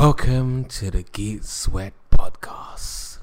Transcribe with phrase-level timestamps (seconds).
[0.00, 3.18] Welcome to the Geek Sweat Podcast.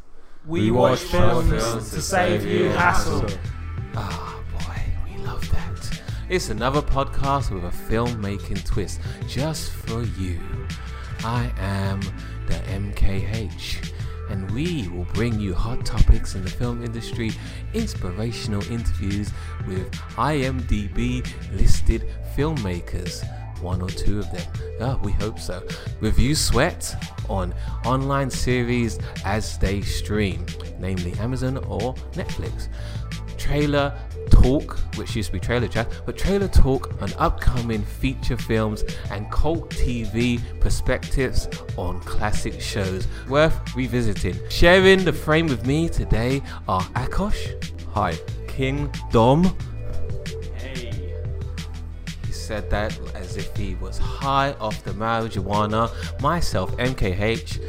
[0.45, 1.49] We, watch, films,
[1.89, 3.25] to save you hassle.
[3.95, 6.01] Ah, boy, we love that.
[6.29, 10.39] It's another podcast with a filmmaking twist just for you.
[11.23, 11.99] I am
[12.45, 13.91] the MKH,
[14.29, 17.31] and we will bring you hot topics in the film industry,
[17.73, 19.31] inspirational interviews
[19.65, 23.27] with IMDb listed filmmakers
[23.61, 24.41] one or two of them.
[24.81, 25.65] Ah, we hope so.
[25.99, 26.95] Review Sweat
[27.29, 27.53] on
[27.85, 30.45] online series as they stream,
[30.79, 32.67] namely Amazon or Netflix.
[33.37, 33.97] Trailer
[34.29, 39.29] Talk, which used to be Trailer Chat, but Trailer Talk on upcoming feature films and
[39.31, 44.37] cult TV perspectives on classic shows worth revisiting.
[44.49, 47.53] Sharing the frame with me today are Akosh.
[47.93, 48.17] Hi.
[48.57, 49.55] King Dom.
[52.47, 55.91] Said that as if he was high off the marijuana.
[56.21, 57.61] Myself, MKH,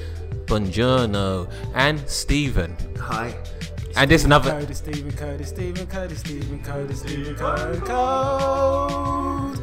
[0.46, 2.76] Buongiorno, and Stephen.
[2.96, 3.36] Hi.
[3.96, 4.52] And there's another.
[4.52, 9.58] Cody, Stephen Cody, Stephen Cody, Stephen Cody, Stephen Cody, Code.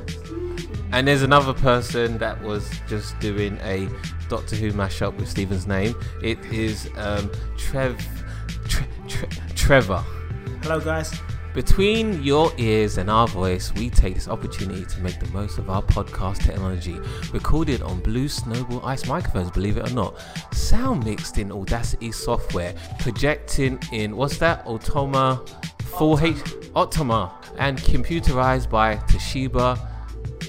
[0.92, 3.88] And there's another person that was just doing a
[4.28, 5.95] Doctor Who mashup with Stephen's name.
[6.22, 8.06] It is um, Trev,
[8.67, 10.04] Tre, Tre, Trevor.
[10.61, 11.17] Hello, guys.
[11.56, 15.70] Between your ears and our voice, we take this opportunity to make the most of
[15.70, 17.00] our podcast technology.
[17.31, 20.22] Recorded on Blue Snowball Ice microphones, believe it or not.
[20.52, 22.73] Sound mixed in Audacity software.
[23.00, 24.66] Projecting in, what's that?
[24.66, 25.48] Automa
[25.98, 26.36] Full H.
[26.76, 27.31] Automa.
[27.58, 29.80] And computerized by Toshiba.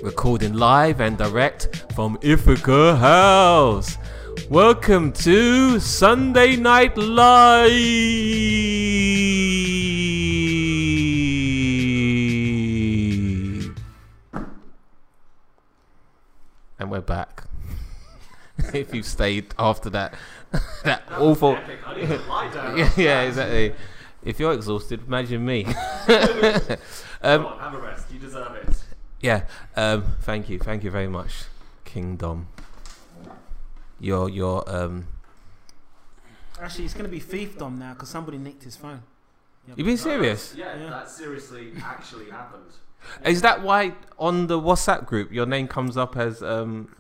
[0.03, 3.97] Recording live and direct from Ithaca House.
[4.51, 7.71] Welcome to Sunday Night Live.
[16.87, 17.42] And we're back.
[18.73, 20.15] if you've stayed after that,
[20.84, 21.55] that awful.
[21.97, 23.75] yeah, yeah, exactly.
[24.23, 25.65] If you're exhausted, imagine me.
[25.65, 28.06] um, Come on, have a rest.
[28.12, 28.84] You deserve it.
[29.21, 31.47] yeah, um, thank you, thank you very much,
[31.84, 32.47] Kingdom.
[33.99, 35.09] Your your um,
[36.62, 39.03] Actually, it's going to be Fiefdom now because somebody nicked his phone.
[39.75, 40.55] you being serious?
[40.56, 40.91] Yeah, Yeah.
[40.91, 42.71] that seriously actually happened.
[43.25, 46.95] Is that why on the WhatsApp group your name comes up as um,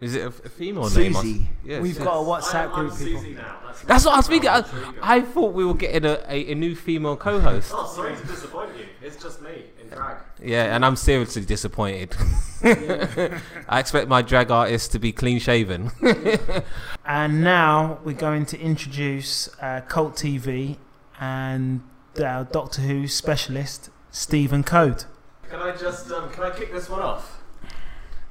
[0.00, 1.14] is it a, a female name?
[1.16, 1.46] or- Susie.
[1.64, 2.04] Yes, We've yes.
[2.04, 3.22] got a I'm, WhatsApp I'm group, people.
[3.30, 3.58] Now.
[3.66, 4.48] That's, That's what I was thinking.
[4.48, 4.98] I, There you go.
[5.02, 7.72] I thought we were getting a, a, a new female co-host.
[7.74, 8.86] Oh, sorry to disappoint you.
[9.00, 10.16] It's just me in drag.
[10.42, 12.16] Yeah, and I'm seriously disappointed.
[12.64, 15.90] I expect my drag artist to be clean shaven.
[17.04, 20.76] And now we're going to introduce uh, Cult TV
[21.20, 21.82] and
[22.22, 25.04] our Doctor Who specialist, Stephen Code.
[25.52, 27.42] Can I just um, can I kick this one off?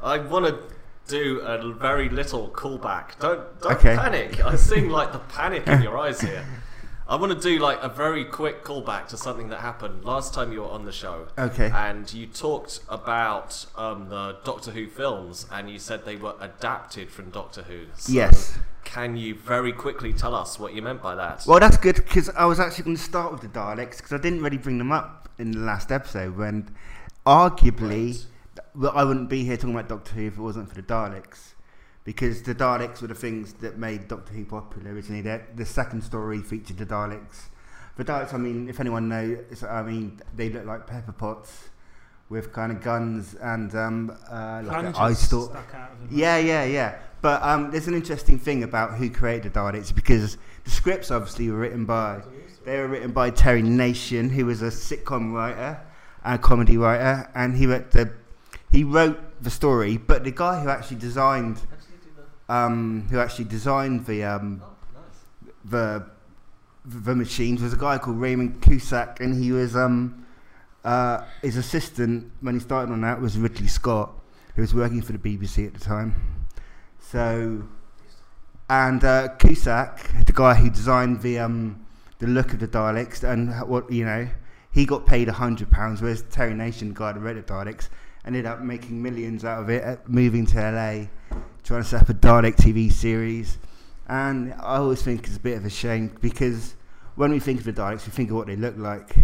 [0.02, 0.58] I want to
[1.08, 3.20] do a very little callback.
[3.20, 3.96] Don't don't Okay.
[3.96, 4.44] panic.
[4.44, 6.44] I seem like the panic in your eyes here.
[7.08, 10.52] I want to do like a very quick callback to something that happened last time
[10.52, 11.28] you were on the show.
[11.38, 11.70] Okay.
[11.72, 17.12] And you talked about um, the Doctor Who films, and you said they were adapted
[17.12, 17.82] from Doctor Who.
[17.98, 18.58] So Yes.
[18.84, 21.44] Can you very quickly tell us what you meant by that?
[21.46, 24.18] Well, that's good because I was actually going to start with the Daleks because I
[24.18, 26.70] didn't really bring them up in the last episode when
[27.26, 28.26] arguably
[28.76, 31.54] well, I wouldn't be here talking about Doctor Who if it wasn't for the Daleks.
[32.04, 35.22] Because the Daleks were the things that made Doctor Who popular originally.
[35.22, 37.50] The, the second story featured the Daleks.
[37.98, 41.70] The Daleks, I mean, if anyone knows, I mean, they look like pepper pots
[42.30, 45.56] with kind of guns and um, uh, like an Plungers eye stalk.
[45.76, 46.08] out of them.
[46.10, 46.98] Yeah, yeah, yeah.
[47.22, 51.50] But um, there's an interesting thing about who created the Daleks because the scripts obviously
[51.52, 52.22] were written by
[52.66, 55.82] they were written by Terry Nation, who was a sitcom writer
[56.24, 58.12] a comedy writer, and he wrote the
[58.72, 59.98] he wrote the story.
[59.98, 61.62] But the guy who actually designed
[62.50, 64.62] um, who actually designed the um,
[65.64, 66.06] the
[66.84, 70.26] the machines was a guy called Raymond Cusick, and he was um,
[70.84, 74.12] uh, his assistant when he started on that was Ridley Scott,
[74.56, 76.48] who was working for the BBC at the time.
[77.00, 77.64] So,
[78.70, 81.86] and uh, Cusack, the guy who designed the um,
[82.20, 84.28] the look of the Daleks, and what you know,
[84.72, 87.90] he got paid a hundred pounds, whereas Terry Nation, the guy that wrote the Daleks,
[88.26, 91.08] ended up making millions out of it, moving to LA,
[91.64, 93.58] trying to set up a Dalek TV series.
[94.08, 96.76] And I always think it's a bit of a shame because
[97.16, 99.16] when we think of the Daleks, we think of what they look like,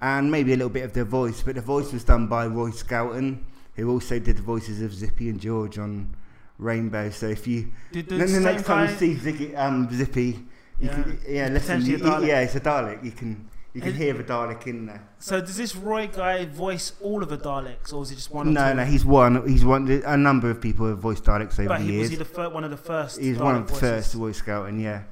[0.00, 1.42] and maybe a little bit of their voice.
[1.42, 3.44] But the voice was done by Roy Skelton,
[3.76, 6.14] who also did the voices of Zippy and George on
[6.58, 7.10] Rainbow.
[7.10, 10.44] So if you Did the then the next time you see Ziggy, um, Zippy,
[10.80, 10.94] you Yeah.
[11.02, 13.04] can, yeah, listen, you, yeah, it's a Dalek.
[13.04, 15.08] You can You can hear the Dalek in there.
[15.18, 18.52] So does this Roy guy voice all of the Daleks, or is it just one?
[18.52, 19.48] No, no, he's one.
[19.48, 19.88] He's one.
[20.04, 22.02] A number of people have voiced Daleks over But the he, years.
[22.02, 23.18] was he the fir- one of the first?
[23.18, 23.88] He's Dalek one of the voices?
[23.88, 25.04] first Roy Skelton, yeah.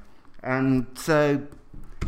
[0.43, 1.41] And so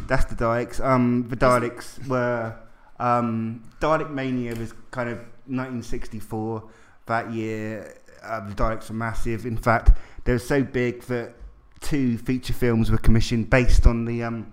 [0.08, 0.80] that's the Daleks.
[0.84, 2.56] Um, the Daleks were
[3.00, 5.18] um, Dalek Mania was kind of
[5.48, 6.64] 1964.
[7.08, 9.46] That year, uh, the Daleks were massive.
[9.46, 11.34] In fact, they were so big that
[11.82, 14.52] two feature films were commissioned based on the um,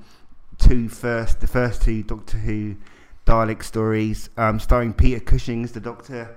[0.61, 2.77] two first, the first two Doctor Who
[3.27, 6.37] Dalek stories, um, starring Peter Cushing as the Doctor,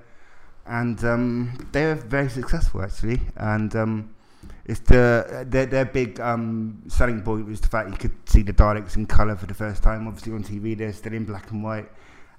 [0.65, 3.21] and um, they were very successful actually.
[3.35, 4.15] And um,
[4.65, 8.53] it's the their their big um, selling point was the fact you could see the
[8.53, 10.07] Daleks in colour for the first time.
[10.07, 11.89] Obviously on TV they're still in black and white,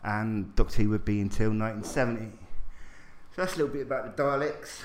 [0.03, 2.31] and Doctor Who would be until 1970.
[3.35, 4.83] So that's a little bit about the Daleks.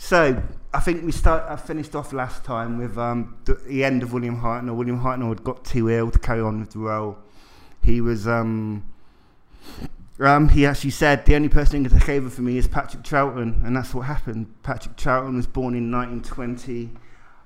[0.00, 0.42] So
[0.72, 1.44] I think we start.
[1.46, 4.74] I finished off last time with um, the, the end of William Hartnell.
[4.74, 7.18] William Hartnell had got too ill to carry on with the role.
[7.84, 8.26] He was.
[8.26, 8.82] Um,
[10.18, 13.02] um, he actually said the only person who can take over for me is Patrick
[13.02, 14.50] Troughton, and that's what happened.
[14.62, 16.90] Patrick Troughton was born in 1920.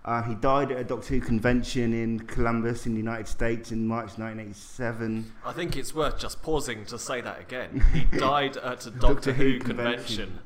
[0.04, 3.84] Uh, he died at a Doctor Who convention in Columbus, in the United States, in
[3.84, 5.32] March 1987.
[5.44, 7.84] I think it's worth just pausing to say that again.
[7.92, 10.04] He died at a Doctor, Doctor Who, Who convention.
[10.04, 10.40] convention.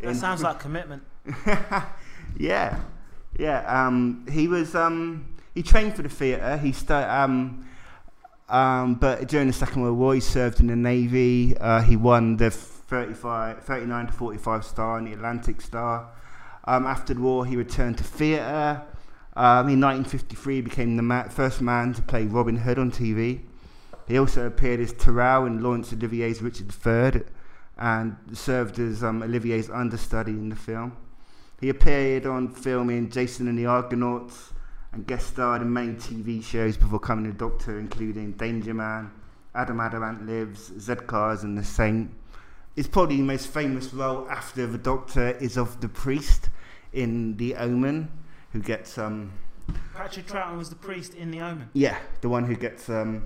[0.00, 1.02] That In- sounds like commitment.
[2.36, 2.80] yeah,
[3.38, 3.86] yeah.
[3.86, 4.74] Um, he was.
[4.74, 6.56] Um, he trained for the theatre.
[6.56, 7.66] He sta um,
[8.48, 11.56] um, but during the Second World War, he served in the Navy.
[11.58, 16.08] Uh, he won the 35, 39 to 45 star and the Atlantic Star.
[16.64, 18.82] Um, after the war, he returned to theatre.
[19.36, 23.40] Um, in 1953, he became the ma- first man to play Robin Hood on TV.
[24.06, 27.22] He also appeared as Tyrrel in Laurence Olivier's Richard III
[27.78, 30.96] and served as um, Olivier's understudy in the film.
[31.60, 34.52] He appeared on film in Jason and the Argonauts
[34.92, 39.10] and guest starred in many TV shows before becoming a doctor, including Danger Man,
[39.54, 42.10] Adam Adamant Lives, Z Cars, and The Saint.
[42.76, 46.48] His probably most famous role after the Doctor is of the priest
[46.92, 48.08] in The Omen,
[48.52, 49.32] who gets um
[49.94, 51.68] Patrick Troughton was the priest in The Omen.
[51.74, 53.24] yeah the one who gets um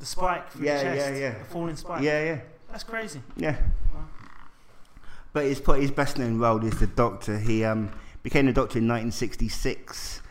[0.00, 1.12] The spike Yeah, the chest.
[1.12, 1.38] yeah, yeah.
[1.38, 2.02] The falling spike.
[2.02, 2.40] yeah yeah
[2.70, 3.20] That's crazy.
[3.36, 3.56] Yeah.
[3.94, 4.04] Wow.
[5.32, 7.38] But his probably his best known role is the Doctor.
[7.38, 7.90] He um,
[8.22, 10.22] became the Doctor in 1966.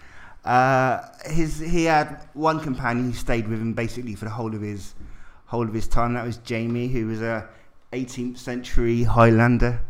[0.43, 4.61] Uh, his he had one companion who stayed with him basically for the whole of
[4.61, 4.93] his
[5.45, 6.13] whole of his time.
[6.13, 7.47] That was Jamie, who was a
[7.93, 9.81] 18th century Highlander,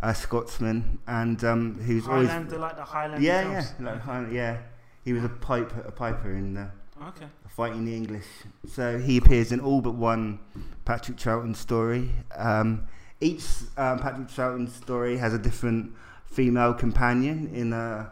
[0.00, 4.58] a Scotsman, and um, who's always Highlander, like the Highlander yeah yeah like, High- yeah.
[5.04, 6.70] He was a pipe a piper in the
[7.02, 7.26] Okay.
[7.48, 8.26] fighting the English.
[8.68, 10.38] So he appears in all but one
[10.84, 12.10] Patrick Troughton story.
[12.36, 12.86] Um,
[13.20, 13.44] each
[13.76, 15.92] um, Patrick Troughton story has a different
[16.26, 17.50] female companion.
[17.52, 18.10] In uh,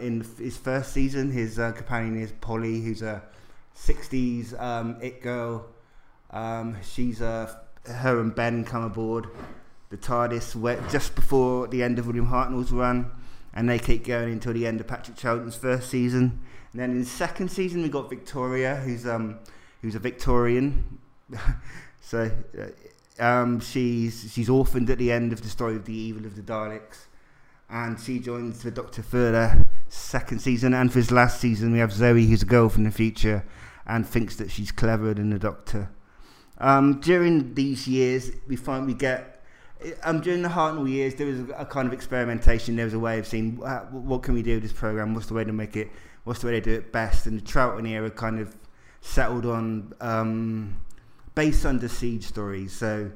[0.00, 3.22] in his first season, his uh, companion is Polly, who's a
[3.76, 5.66] '60s um, it girl.
[6.30, 7.54] Um, she's uh,
[7.86, 9.26] her and Ben come aboard
[9.90, 13.10] the TARDIS just before the end of William Hartnell's run,
[13.52, 16.40] and they keep going until the end of Patrick Troughton's first season.
[16.72, 19.38] And then in the second season, we got Victoria, who's um,
[19.82, 20.98] who's a Victorian.
[22.00, 26.24] so uh, um, she's she's orphaned at the end of the story of the evil
[26.24, 27.06] of the Daleks,
[27.68, 30.72] and she joins the Doctor for the second season.
[30.72, 33.44] And for his last season, we have Zoe, who's a girl from the future,
[33.86, 35.90] and thinks that she's cleverer than the Doctor.
[36.58, 39.32] Um, during these years, we find we get
[40.04, 42.76] um, during the Hartnell years, there was a, a kind of experimentation.
[42.76, 45.14] There was a way of seeing uh, what can we do with this program.
[45.14, 45.90] What's the way to make it?
[46.24, 47.26] What's the way they do it best?
[47.26, 48.56] And the Troughton era kind of
[49.00, 50.76] settled on um,
[51.34, 52.72] based under siege stories.
[52.72, 53.10] So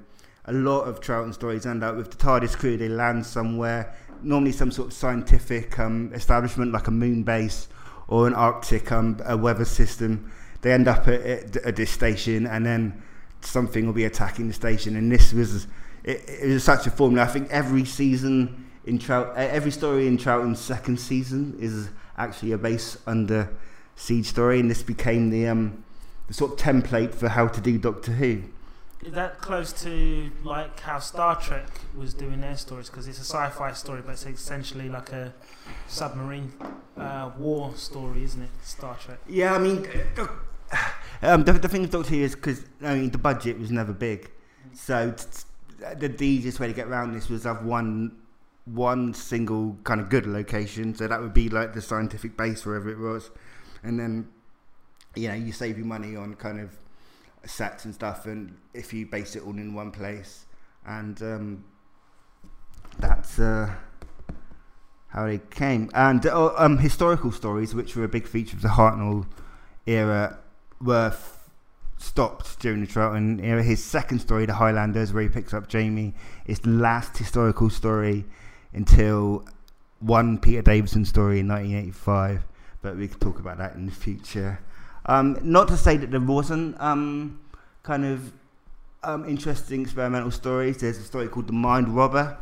[0.44, 2.76] a lot of Troughton stories end up with the TARDIS crew.
[2.76, 7.68] They land somewhere, normally some sort of scientific um, establishment like a moon base
[8.08, 10.32] or an Arctic um, weather system.
[10.62, 13.02] They end up at, at, at this station, and then
[13.40, 14.96] something will be attacking the station.
[14.96, 15.66] And this was
[16.02, 17.24] it, it was such a formula.
[17.24, 22.58] I think every season in Trout, every story in Troughton's second season is actually a
[22.58, 23.50] base under
[23.94, 25.84] siege story, and this became the um,
[26.28, 28.42] the sort of template for how to do Doctor Who.
[29.04, 32.88] Is that close to like how Star Trek was doing their stories?
[32.88, 35.32] Because it's a sci-fi story, but it's essentially like a
[35.86, 36.52] submarine
[36.96, 38.50] uh, war story, isn't it?
[38.62, 39.18] Star Trek.
[39.28, 39.86] Yeah, I mean,
[41.22, 43.92] um, the, the thing with Doctor Who is because I mean the budget was never
[43.92, 44.30] big,
[44.72, 48.16] so t- t- the, the easiest way to get around this was have one
[48.66, 50.94] one single kind of good location.
[50.94, 53.30] So that would be like the scientific base wherever it was,
[53.82, 54.28] and then
[55.14, 56.76] you know you save your money on kind of
[57.44, 60.46] sets and stuff, and if you base it all in one place,
[60.86, 61.64] and um,
[62.98, 63.38] that's.
[63.38, 63.74] Uh,
[65.16, 65.90] how they came.
[65.94, 69.26] And uh, um, historical stories, which were a big feature of the Hartnell
[69.86, 70.38] era,
[70.80, 71.48] were f-
[71.96, 73.62] stopped during the Troughton era.
[73.62, 78.26] His second story, The Highlanders, where he picks up Jamie, is the last historical story
[78.76, 79.44] until
[80.00, 82.44] one Peter Davison story in 1985.
[82.82, 84.60] But we can talk about that in the future.
[85.06, 87.40] Um, not to say that there wasn't um,
[87.82, 88.32] kind of
[89.02, 90.78] um, interesting experimental stories.
[90.78, 92.36] There's a story called The Mind Robber,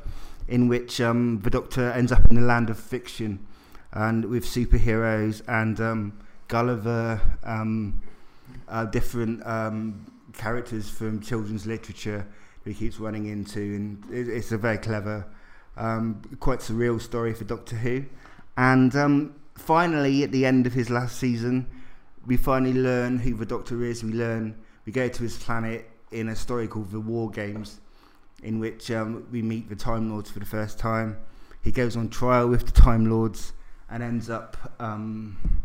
[0.49, 3.47] in which um, the Doctor ends up in the land of fiction
[3.93, 8.03] and with superheroes and um, Gulliver, um,
[8.69, 9.43] uh, different
[10.37, 12.27] characters from children's literature
[12.65, 15.27] he keeps running into, and it, it's a very clever,
[15.77, 18.05] um, quite surreal story for Doctor Who.
[18.57, 21.67] And um, finally, at the end of his last season,
[22.27, 24.03] we finally learn who the Doctor is.
[24.03, 27.81] We learn we go to his planet in a story called The War Games,
[28.43, 31.19] in which um, we meet the Time Lords for the first time.
[31.63, 33.53] He goes on trial with the Time Lords
[33.91, 34.57] and ends up.
[34.79, 35.63] Um,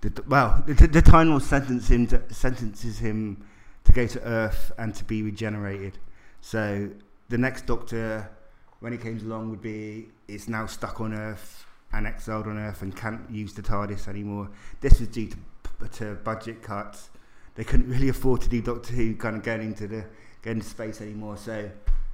[0.00, 3.44] the, well, the, the Time Lord sentence him to, sentences him
[3.84, 5.98] to go to Earth and to be regenerated.
[6.40, 6.88] So
[7.28, 8.30] the next Doctor,
[8.80, 12.82] when he came along, would be it's now stuck on Earth and exiled on Earth
[12.82, 14.50] and can't use the TARDIS anymore.
[14.80, 17.10] This was due to, to budget cuts.
[17.54, 20.04] They couldn't really afford to do Doctor Who kind of going into the
[20.42, 21.36] going into space anymore.
[21.36, 21.70] So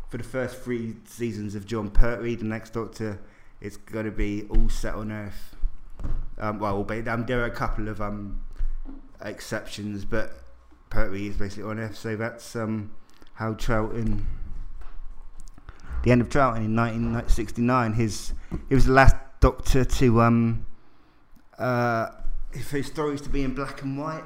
[0.08, 3.20] for the first three seasons of Jon Pertwee, the next Doctor,
[3.60, 5.56] it's going to be all set on Earth.
[6.38, 8.40] Um, well, um, there are a couple of um,
[9.22, 10.40] exceptions, but
[10.90, 11.96] Pertwee is basically on Earth.
[11.96, 12.92] So that's um,
[13.34, 14.22] how Troughton.
[16.04, 17.94] The end of Troughton in 1969.
[17.94, 18.34] His
[18.68, 20.66] he was the last Doctor to um,
[21.58, 22.10] uh,
[22.62, 24.24] for his stories to be in black and white,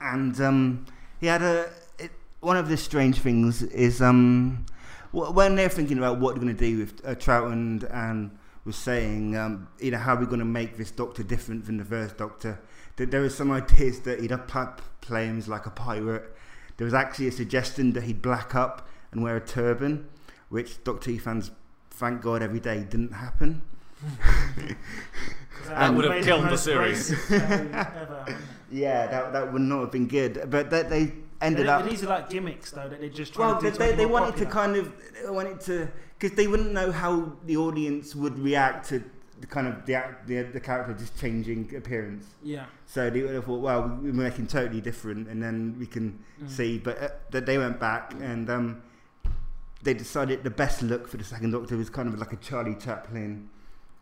[0.00, 0.86] and um,
[1.20, 1.70] he had a.
[1.98, 4.66] It, one of the strange things is um,
[5.10, 8.76] wh- when they're thinking about what they're going to do with uh, Troughton and was
[8.76, 11.84] saying, um, you know, how are we going to make this Doctor different from the
[11.84, 12.60] first Doctor?
[12.96, 14.48] That there were some ideas that he'd up
[15.00, 16.36] play him like a pirate.
[16.76, 20.08] There was actually a suggestion that he'd black up and wear a turban,
[20.50, 21.50] which Doctor Who fans,
[21.90, 23.62] thank God, every day didn't happen.
[25.66, 27.10] That would have killed the series.
[27.30, 30.48] yeah, that that would not have been good.
[30.50, 31.88] But that they ended But up.
[31.88, 34.02] These are like gimmicks, though, that they just try Well, to they, they, make they
[34.04, 34.92] it more wanted to kind of
[35.22, 35.88] they wanted to
[36.18, 39.02] because they wouldn't know how the audience would react to
[39.40, 42.26] the kind of the the, the character just changing appearance.
[42.42, 42.64] Yeah.
[42.86, 46.48] So they would have thought, well, we're making totally different, and then we can Mm.
[46.50, 46.78] see.
[46.78, 48.82] But uh, that they went back and um,
[49.82, 52.74] they decided the best look for the second Doctor was kind of like a Charlie
[52.76, 53.48] Chaplin,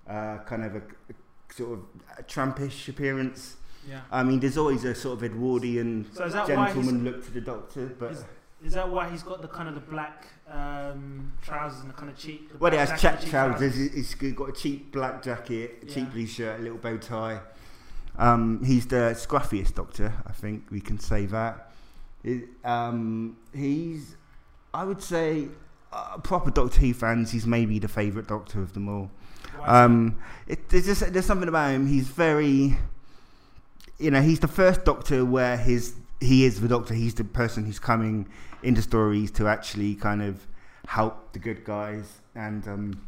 [0.08, 1.84] uh, kind of a, a sort of
[2.18, 3.56] a trampish appearance.
[3.88, 4.00] Yeah.
[4.10, 7.24] I mean, there's always a sort of Edwardian So is that why he's, gentleman look
[7.24, 8.12] to the Doctor, but.
[8.12, 8.24] Is-
[8.60, 12.10] is that why he's got the kind of the black um, trousers and the kind
[12.10, 12.50] of cheap?
[12.58, 13.76] Well, he has check trousers.
[13.76, 17.38] He's got a cheap black jacket, a cheap blue shirt, a little bow tie.
[18.16, 21.70] Um, he's the scruffiest doctor, I think we can say that.
[22.24, 24.16] It- um, he's,
[24.74, 25.46] I would say,
[25.92, 27.30] uh, proper Doctor Who fans.
[27.30, 29.10] He's maybe the favourite Doctor of them all.
[29.64, 31.86] Um, it, there's just there's something about him.
[31.86, 32.76] He's very,
[33.98, 36.94] you know, he's the first Doctor where his he is the Doctor.
[36.94, 38.28] He's the person who's coming
[38.62, 40.46] into stories to actually kind of
[40.86, 43.06] help the good guys and um,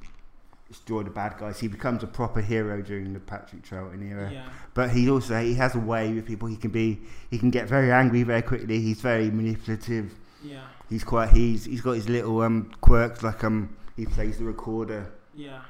[0.69, 1.59] destroy the bad guys.
[1.61, 4.31] He becomes a proper hero during the Patrick Troughton era.
[4.33, 4.49] yeah.
[4.75, 6.49] But he also he has a way with people.
[6.49, 8.81] He can be he can get very angry very quickly.
[8.81, 10.15] He's very manipulative.
[10.43, 10.63] Yeah.
[10.89, 15.13] He's quite he's he's got his little um quirks like um he plays the recorder
[15.35, 15.61] Yeah.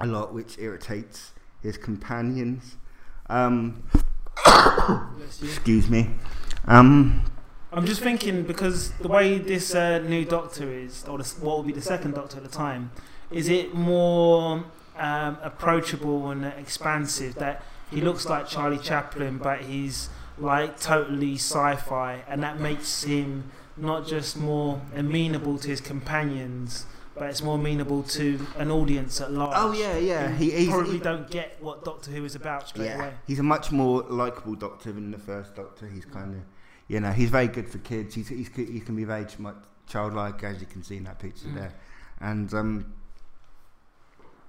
[0.00, 2.76] a lot, which irritates his companions.
[3.28, 3.82] Um,
[5.42, 6.10] excuse me.
[6.66, 7.22] Um,
[7.72, 11.62] I'm just thinking because the way this uh, new Doctor is, or the, what will
[11.64, 12.90] be the second Doctor at the time,
[13.30, 14.64] is it more
[14.96, 17.34] um, approachable and expansive?
[17.36, 23.50] That he looks like Charlie Chaplin, but he's like totally sci-fi, and that makes him
[23.76, 29.32] not just more amenable to his companions, but it's more amenable to an audience at
[29.32, 29.52] large.
[29.56, 30.34] oh yeah, yeah.
[30.36, 32.96] He, he's probably he- don't get what Doctor Who is about straight yeah.
[32.98, 33.12] away.
[33.26, 35.86] He's a much more likable Doctor than the first Doctor.
[35.86, 36.40] He's kind of,
[36.88, 38.14] you know, he's very good for kids.
[38.14, 39.56] He's, he's he can be very much
[39.88, 41.54] childlike, as you can see in that picture Mm.
[41.54, 41.74] there.
[42.20, 42.92] And um,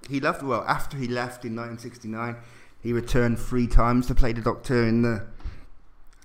[0.09, 0.63] he loved well.
[0.67, 2.35] After he left in 1969,
[2.81, 5.25] he returned three times to play the Doctor in the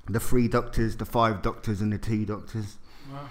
[0.09, 2.79] the three Doctors, the five Doctors, and the two Doctors.
[3.12, 3.28] Wow.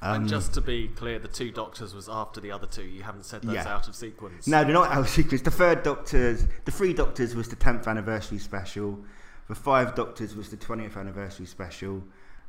[0.00, 2.82] Um, and just to be clear, the two doctors was after the other two.
[2.84, 3.68] You haven't said those Yeah.
[3.74, 4.46] out of sequence.
[4.46, 5.42] No, they're not out of sequence.
[5.42, 8.98] The third Doctor's, the three Doctors was the 10th anniversary special.
[9.48, 12.02] The five Doctors was the 20th anniversary special.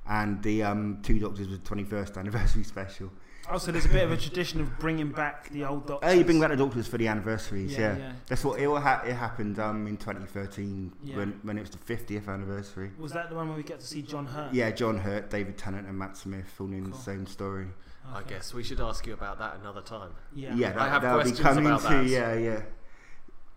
[0.08, 3.12] And the um, two Doctors was the 21st anniversary special.
[3.50, 6.10] Also, there's a bit of a tradition of bringing back the old doctors.
[6.10, 7.98] Oh, you bring back the Doctors for the anniversaries, Yeah, yeah.
[7.98, 8.12] yeah.
[8.28, 11.18] That's what it, all ha- it happened um, in 2013 Yeah.
[11.18, 12.92] when, when it was the 50th anniversary.
[12.98, 14.54] Was that the one where we get to see John Hurt?
[14.54, 16.94] Yeah, John Hurt, David Tennant, and Matt Smith all in Cool.
[16.94, 17.68] the same story.
[18.14, 20.12] I guess we should ask you about that another time.
[20.34, 20.56] Yeah.
[20.56, 22.06] Yeah, I have that'll questions be coming about to that.
[22.08, 22.62] yeah, yeah.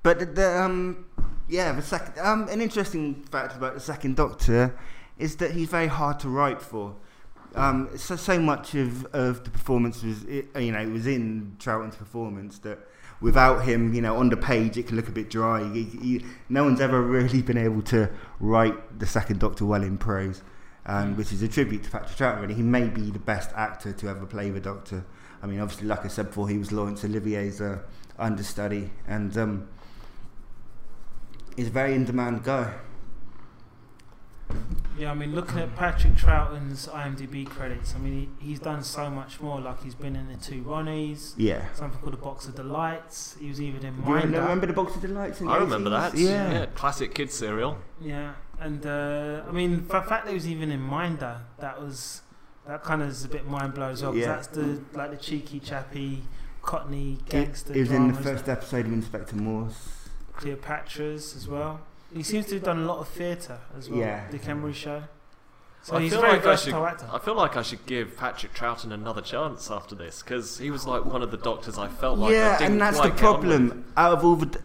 [0.03, 1.07] But the, the um,
[1.49, 4.77] yeah, the second um, an interesting fact about the second Doctor
[5.19, 6.95] is that he's very hard to write for.
[7.57, 12.59] Um, so so much of, of the performance was you know was in Troughton's performance
[12.61, 12.79] that
[13.21, 15.67] without him you know on the page it can look a bit dry.
[15.73, 18.11] He, he, no one's ever really been able to
[18.41, 20.43] write the second Doctor well in prose.
[20.89, 22.43] Um, which is a tribute to Patrick Troughton.
[22.43, 25.05] Really, he may be the best actor to ever play the Doctor.
[25.43, 27.81] I mean, obviously, like I said before, he was Laurence Olivier's uh,
[28.21, 29.69] understudy, and um,
[31.57, 32.73] he's a very in-demand guy.
[34.99, 39.11] Yeah, I mean, looking at Patrick Troughton's IMDb credits, I mean, he, he's done so
[39.11, 39.61] much more.
[39.61, 41.71] Like, he's been in the two Ronnies, Yeah.
[41.75, 43.37] something called the Box of Delights.
[43.39, 45.41] He was even in Do you remember, remember the Box of Delights?
[45.41, 46.13] In the I remember 80s?
[46.13, 46.17] that.
[46.19, 46.67] Yeah.
[46.75, 47.77] classic kids cereal.
[48.01, 52.23] Yeah, and uh, I mean, the fact that he was even in Minder, that was
[52.67, 54.13] that kind of is a bit mind blowing as well.
[54.13, 54.27] 'cause Yeah.
[54.29, 56.23] that's the like the cheeky, chappy,
[56.63, 57.75] cottony He, gangster.
[57.75, 60.09] he was in the first episode of Inspector Morse.
[60.37, 61.81] Cleopatra's as well.
[62.17, 64.01] He seems to have done a lot of theatre as well.
[64.01, 64.29] Yeah.
[64.31, 65.03] The Emery show.
[65.83, 66.73] So I he's feel a very like I should.
[66.73, 67.09] versatile actor.
[67.13, 70.85] I feel like I should give Patrick Troughton another chance after this because he was
[70.85, 72.33] like one of the doctors I felt like.
[72.33, 73.85] I yeah, didn't and that's the quite get problem.
[73.97, 74.59] Out of all the,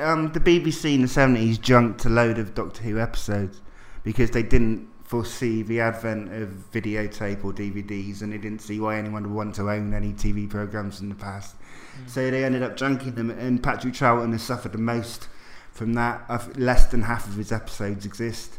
[0.00, 3.62] um, the BBC in the seventies junked a load of Doctor Who episodes
[4.04, 8.96] because they didn't foresee the advent of videotape or DVDs, and they didn't see why
[8.96, 11.56] anyone would want to own any TV programs in the past.
[11.58, 12.10] Mm.
[12.10, 15.28] So they ended up junking them, and Patrick Troughton has suffered the most
[15.74, 16.56] from that.
[16.58, 18.58] Less than half of his episodes exist.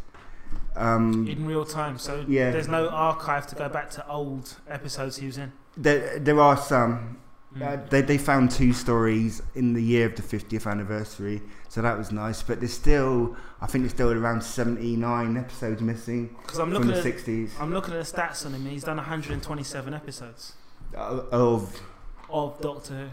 [0.75, 2.51] Um, in real time, so Yeah.
[2.51, 5.51] there's no archive to go back to old episodes he was in.
[5.77, 7.17] there, there are some.
[7.57, 7.61] Mm.
[7.61, 11.97] Uh, they, they found two stories in the year of the 50th anniversary, so that
[11.97, 12.43] was nice.
[12.43, 16.91] But there's still, I think there's still around 79 episodes missing Because I'm from looking
[17.01, 18.65] the at 60s I'm looking at the stats on him.
[18.65, 20.53] He's done 127 episodes
[20.97, 21.81] uh, of.
[22.29, 23.07] of Doctor Who.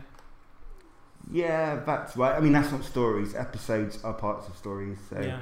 [1.30, 2.34] Yeah, that's right.
[2.36, 3.34] I mean, that's not stories.
[3.34, 4.98] Episodes are parts of stories.
[5.10, 5.40] So, Yeah.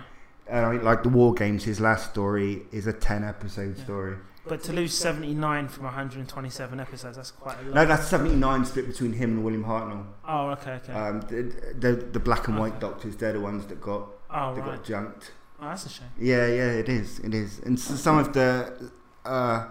[0.52, 3.84] uh, I like the War Games, his last story is a 10 episode Yeah.
[3.84, 4.16] story.
[4.47, 7.75] But to lose 79 from 127 episodes, that's quite a lot.
[7.75, 10.04] No, that's 79 split between him and William Hartnell.
[10.26, 10.93] Oh, okay, okay.
[10.93, 12.80] Um, the, the, the black and white Okay.
[12.80, 14.76] doctors, they're the ones that got oh, that right.
[14.76, 15.32] got junked.
[15.60, 16.08] Oh, that's a shame.
[16.19, 17.19] Yeah, yeah, it is.
[17.21, 17.58] It is.
[17.60, 18.90] And s some of the
[19.26, 19.66] uh,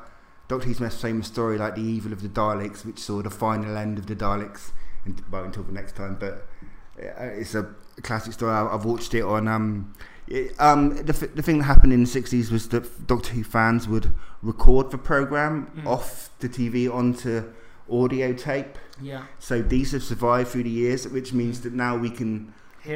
[0.47, 3.75] Doctor Who's most famous story, like the evil of the Daleks, which saw the final
[3.75, 4.71] end of the Daleks, and,
[5.31, 6.17] well, until the next time.
[6.19, 6.47] But
[7.01, 8.51] uh, it's a classic story.
[8.53, 9.47] I've watched it on.
[9.47, 9.93] Um,
[10.27, 13.87] it, um, the, the thing that happened in the 60s was that Doctor Who fans
[13.87, 14.11] would
[14.43, 15.85] record the program Mm.
[15.87, 17.51] off the TV onto
[17.91, 18.77] audio tape.
[19.01, 19.23] Yeah.
[19.39, 22.53] So these have survived through the years, which means that now we can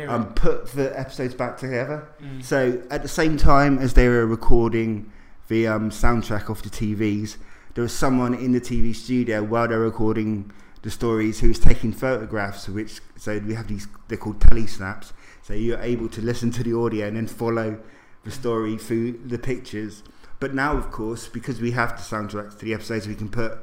[0.08, 2.08] um, put the episodes back together.
[2.22, 2.44] mm.
[2.44, 5.12] So at the same time as they were recording
[5.48, 7.38] the um, soundtrack off the TVs,
[7.74, 10.52] there was someone in the TV studio while they're recording
[10.84, 12.70] the stories who was taking photographs.
[12.70, 15.12] Which so we have these they're called telesnaps.
[15.42, 17.80] So you're able to listen to the audio and then follow
[18.24, 20.04] the story through the pictures.
[20.40, 23.58] But now, of course, because we have the soundtracks to the episodes, we can put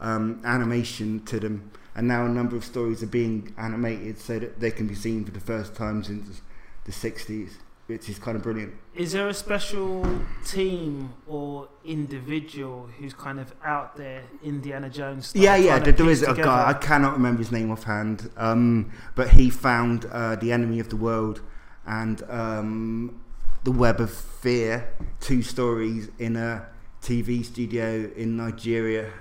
[0.00, 1.70] um, animation to them.
[1.94, 5.24] And now a number of stories are being animated so that they can be seen
[5.24, 6.42] for the first time since
[6.84, 7.52] the 60s,
[7.86, 8.74] which is kind of brilliant.
[8.94, 10.04] Is there a special
[10.44, 15.28] team or individual who's kind of out there, Indiana Jones?
[15.28, 16.68] style, Yeah, yeah, there, there is a guy.
[16.68, 20.96] I cannot remember his name offhand, um, but he found uh, the enemy of the
[20.96, 21.42] world
[21.86, 23.20] and um,
[23.62, 26.66] the web of fear, two stories in a
[27.02, 29.12] TV studio in Nigeria,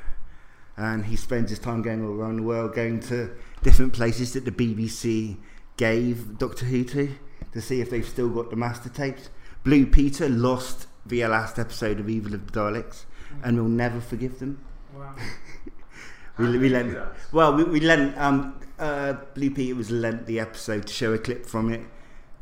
[0.75, 3.29] and he spends his time going all around the world, going to
[3.61, 5.37] different places that the BBC
[5.77, 7.15] gave Doctor Who to
[7.55, 9.29] to see if they've still got the master tapes.
[9.63, 13.05] Blue Peter lost the last episode of Evil of the Daleks,
[13.41, 14.63] and we'll never forgive them.
[14.93, 15.15] Wow.
[16.37, 16.97] We, we lent,
[17.31, 21.17] well, we, we lent, um, uh, Blue Peter was lent the episode to show a
[21.17, 21.79] clip from it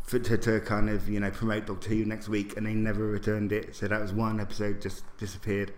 [0.01, 3.05] for, to, to kind of, you know, promote Doctor Who next week, and they never
[3.05, 3.75] returned it.
[3.75, 5.73] So that was one episode just disappeared.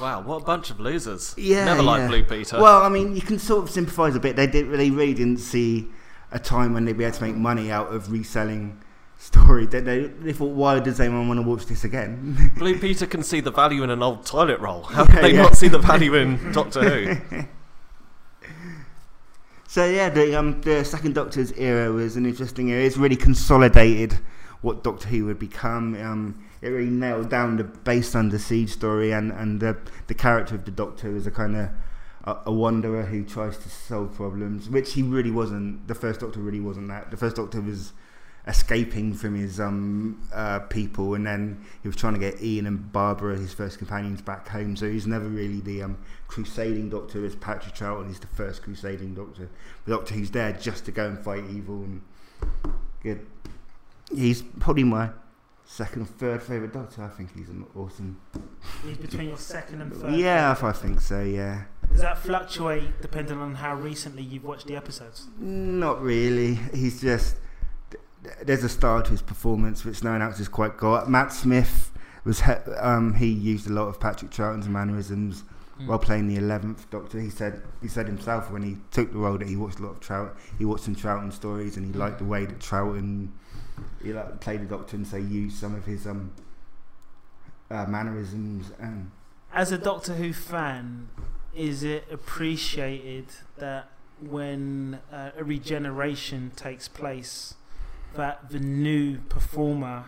[0.00, 1.34] Wow, what a bunch of losers.
[1.36, 2.08] Yeah, Never liked.
[2.08, 2.58] Blue Peter.
[2.58, 4.36] Well, I mean, you can sort of sympathise a bit.
[4.36, 5.90] They did, they really didn't see
[6.30, 8.80] a time when they'd be able to make money out of reselling
[9.18, 9.66] story.
[9.66, 12.52] They, they, they thought, why does anyone want to watch this again?
[12.58, 14.82] Blue Peter can see the value in an old toilet roll.
[14.84, 15.42] How Yeah, can they yeah.
[15.42, 17.44] not see the value in Doctor Who?
[19.66, 22.82] So yeah, the um, the second Doctor's era was an interesting era.
[22.82, 24.18] It's really consolidated
[24.62, 25.94] what Doctor Who would become.
[26.00, 30.54] Um, it really nailed down the base under siege story and and the the character
[30.54, 31.68] of the Doctor as a kind of
[32.24, 35.88] a, a wanderer who tries to solve problems, which he really wasn't.
[35.88, 37.10] The first Doctor really wasn't that.
[37.10, 37.92] The first Doctor was
[38.46, 42.90] escaping from his um, uh, people, and then he was trying to get Ian and
[42.92, 44.74] Barbara, his first companions, back home.
[44.74, 49.14] So he's never really the um, crusading Doctor as Patrick Troughton is the first crusading
[49.14, 49.50] Doctor,
[49.84, 52.02] the Doctor who's there just to go and fight evil and
[53.02, 53.26] good.
[54.14, 55.10] He's probably my
[55.66, 57.04] second or third favourite Doctor.
[57.04, 58.18] I think he's an awesome.
[58.84, 60.14] He's between your second and third.
[60.14, 61.22] Yeah, I think so.
[61.22, 61.64] Yeah.
[61.90, 65.26] Does that fluctuate depending on how recently you've watched the episodes?
[65.38, 66.54] Not really.
[66.74, 67.36] He's just
[68.42, 71.08] there's a style to his performance which no one else has quite got.
[71.08, 71.90] Matt Smith
[72.24, 75.44] was he, um, he used a lot of Patrick Troughton's mannerisms
[75.78, 75.86] Mm.
[75.86, 77.20] while playing the eleventh Doctor.
[77.20, 79.90] He said he said himself when he took the role that he watched a lot
[79.92, 80.36] of Trout.
[80.58, 83.28] He watched some Troughton stories and he liked the way that Troughton
[84.02, 86.32] he like played the Doctor and say used some of his um
[87.70, 89.12] uh, mannerisms and
[89.52, 91.10] As a Doctor Who fan,
[91.54, 93.88] is it appreciated that
[94.20, 97.54] when uh, a regeneration takes place,
[98.14, 100.04] that the new performer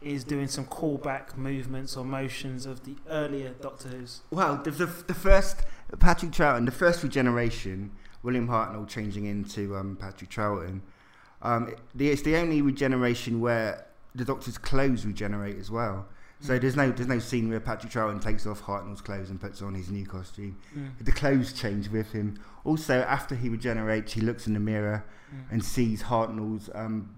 [0.00, 4.20] is doing some callback movements or motions of the earlier Doctor Who's?
[4.30, 5.58] Well, the, the, the first
[5.98, 7.90] Patrick Troughton, the first regeneration,
[8.22, 10.80] William Hartnell changing into um, Patrick Troughton.
[11.42, 16.06] Um, it- the, it's the only regeneration where the Doctor's clothes regenerate as well.
[16.40, 19.60] So there's no there's no scene where Patrick Troughton takes off Hartnell's clothes and puts
[19.62, 20.56] on his new costume.
[20.76, 21.04] Mm.
[21.04, 22.38] The clothes change with him.
[22.64, 25.52] Also, after he regenerates, he looks in the mirror Mm.
[25.52, 27.10] and sees Hartnell's um,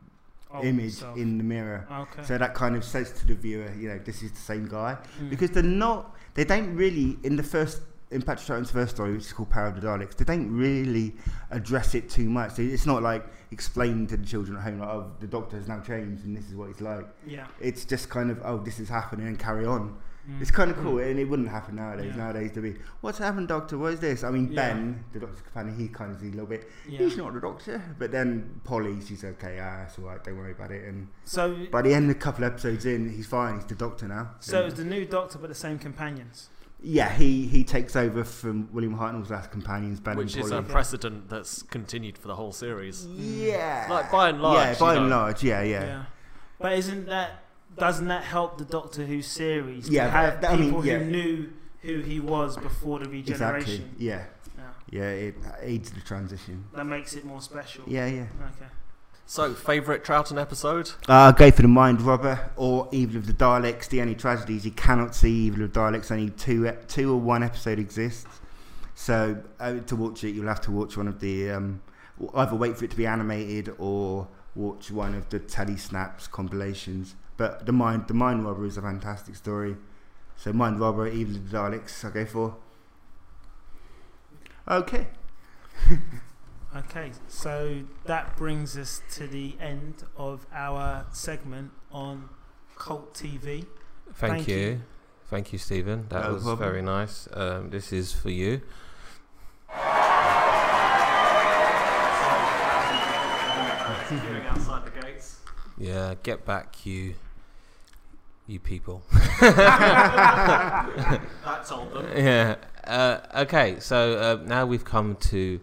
[0.55, 1.87] Oh, image in the mirror.
[1.91, 2.23] Okay.
[2.25, 4.99] So that kind of says to the viewer, you know, this is the same guy
[5.21, 5.31] Mm.
[5.31, 7.81] because they're not they don't really in the first
[8.13, 11.15] in Patrick Troughton's first story which is called Power of the Daleks they don't really
[11.51, 15.11] address it too much it's not like explaining to the children at home like oh
[15.21, 17.47] the doctor has now changed and this is what he's like yeah.
[17.61, 19.97] it's just kind of oh this is happening and carry on
[20.31, 20.41] Mm.
[20.41, 22.23] it's kind of cool and it wouldn't happen nowadays Yeah.
[22.23, 24.69] nowadays to be what's happened doctor what is this I mean Yeah.
[24.73, 26.99] Ben the doctor's companion he kind of sees a little bit Yeah.
[27.01, 30.71] he's not the doctor but then Polly she's okay ah that's alright don't worry about
[30.71, 33.75] it and So, by the end of a couple episodes in he's fine he's the
[33.75, 36.51] doctor now so it's the new Doctor, but the same companions.
[36.85, 40.63] Yeah, he, he takes over from William Hartnell's last companions, Ben Which and is a
[40.63, 43.07] precedent that's continued for the whole series.
[43.07, 45.17] yeah, Like, by and large, Yeah, by you and know.
[45.17, 45.85] large, yeah, yeah.
[45.85, 46.05] Yeah.
[46.59, 47.45] But isn't that
[47.79, 50.99] doesn't that help the Doctor Who series Yeah, to have but, I mean, people yeah.
[50.99, 53.75] who knew who he was before the regeneration?
[53.85, 54.05] Exactly.
[54.07, 54.25] Yeah,
[54.59, 55.01] Yeah.
[55.01, 55.09] yeah.
[55.11, 56.65] It aids the transition.
[56.75, 57.85] That makes it more special.
[57.87, 58.23] Yeah, yeah.
[58.23, 58.71] Okay.
[59.33, 60.91] So, favourite Troughton episode?
[61.09, 63.89] Uh, go for the Mind Robber or Evil of the Daleks.
[63.89, 66.11] The only tragedy is you cannot see Evil of the Daleks.
[66.11, 68.41] Only two, two or one episode exists.
[68.95, 71.81] So uh, to watch it, you'll have to watch one of the um,
[72.35, 77.15] either wait for it to be animated or watch one of the Telesnaps compilations.
[77.39, 79.77] But the Mind, the Mind Robber is a fantastic story.
[80.37, 82.05] So Mind Robber, Evil of the Daleks.
[82.05, 82.57] I go for.
[84.69, 85.07] Okay.
[86.77, 87.13] Okay.
[87.29, 92.29] So that brings us to the end of our segment on
[92.77, 93.67] Cult TV.
[94.15, 94.57] Thank, Thank you.
[94.57, 94.81] you.
[95.29, 96.07] Thank you, Stephen.
[96.09, 96.59] That No was problem.
[96.69, 97.29] very nice.
[97.33, 98.61] Um, this is for you.
[104.09, 105.39] Queuing outside the gates.
[105.79, 107.15] Yeah, get back, you,
[108.47, 109.03] you people.
[109.41, 110.89] That
[111.67, 112.07] told them.
[112.17, 112.57] yeah.
[112.85, 115.61] Uh, okay, so uh, now we've come to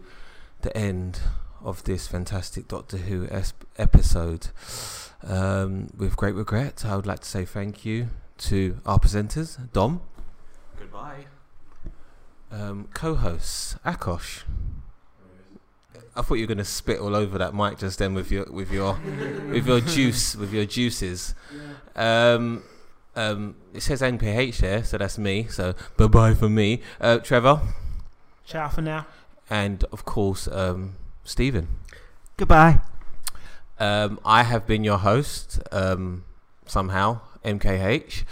[0.62, 1.20] the end
[1.62, 4.48] of this fantastic Doctor Who es- episode.
[5.22, 10.00] Um, with great regret, I would like to say thank you to our presenters, Dom,
[10.78, 11.26] Goodbye.
[12.50, 14.44] um, co-hosts, Akosh.
[16.16, 18.44] I thought you were going to spit all over that mic just then with your
[18.50, 18.94] with your
[19.50, 21.34] with your juice with your juices.
[21.94, 22.62] Um,
[23.14, 25.46] um, it says NPH there, so that's me.
[25.48, 27.60] So bye bye for me, uh, Trevor,
[28.44, 29.06] Ciao for now.
[29.50, 31.68] And of course um, Stephen.
[32.36, 32.80] Goodbye.
[33.78, 36.24] Um, I have been your host um,
[36.66, 38.24] somehow, MKH.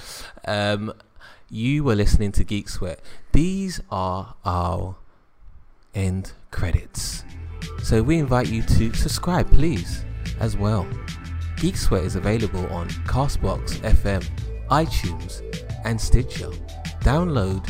[0.46, 0.92] Um,
[1.50, 3.00] you were listening to Geek Sweat.
[3.32, 4.96] These are our
[5.94, 7.24] end credits.
[7.82, 10.04] So we invite you to subscribe, please,
[10.38, 10.86] as well.
[11.56, 14.24] Geek Sweat is available on Castbox FM,
[14.68, 15.42] iTunes,
[15.84, 16.50] and Stitcher.
[17.00, 17.66] Download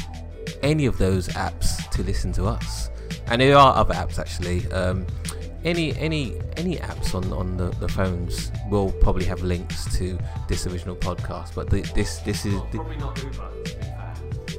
[0.63, 2.91] any of those apps to listen to us.
[3.31, 4.67] And there are other apps actually.
[4.73, 5.07] Um,
[5.64, 10.17] any any any apps on on the, the phones will probably have links to
[10.49, 11.55] this original podcast.
[11.55, 13.33] But the, this this is Well, probably not Uber,
[13.64, 14.14] fair.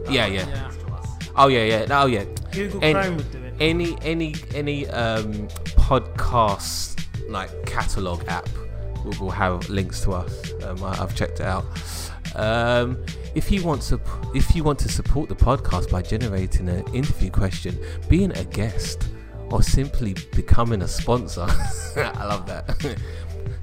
[0.06, 0.46] That Yeah, yeah.
[0.46, 1.08] be news to us.
[1.36, 3.54] oh yeah yeah oh yeah Google And- Chrome would do it.
[3.60, 5.48] any any any um
[5.88, 8.48] podcast like catalog app
[9.06, 11.66] will, will have links to us um, I, i've checked it out
[12.36, 12.98] um
[13.36, 14.00] If you want to,
[14.34, 19.08] if you want to support the podcast by generating an interview question, being a guest,
[19.52, 21.46] or simply becoming a sponsor,
[21.96, 22.84] I love that.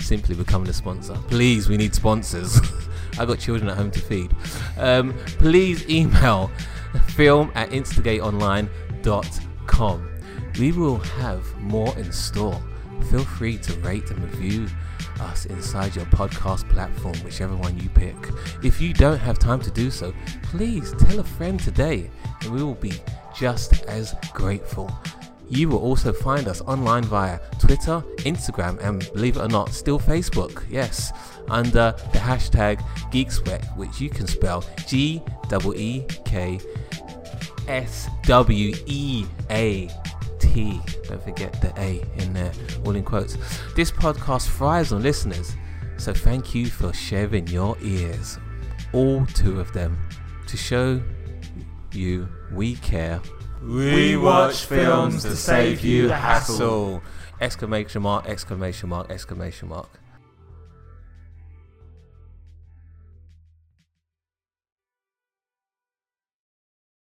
[0.00, 1.14] simply becoming a sponsor.
[1.28, 2.58] Please, we need sponsors.
[3.18, 4.34] I got children at home to feed.
[4.78, 6.50] Um, please email
[7.08, 10.08] film at instigateonline.com.
[10.58, 12.62] We will have more in store.
[13.10, 14.68] Feel free to rate and review
[15.20, 18.16] us inside your podcast platform, whichever one you pick.
[18.62, 22.10] If you don't have time to do so, please tell a friend today,
[22.42, 22.92] and we will be
[23.36, 24.90] just as grateful.
[25.48, 29.98] You will also find us online via Twitter, Instagram, and believe it or not, still
[29.98, 30.64] Facebook.
[30.68, 31.12] Yes,
[31.48, 32.80] under the hashtag
[33.12, 36.58] GeekSweat, which you can spell G E E K
[37.68, 39.88] S W E A
[40.56, 42.52] Don't forget the A in there,
[42.84, 43.36] all in quotes.
[43.74, 45.54] This podcast thrives on listeners,
[45.98, 48.38] so thank you for sharing your ears,
[48.94, 49.98] all two of them,
[50.46, 51.02] to show
[51.92, 53.20] you we care.
[53.62, 57.02] We watch films to save you the hassle.
[57.38, 59.90] Exclamation mark, exclamation mark, exclamation mark.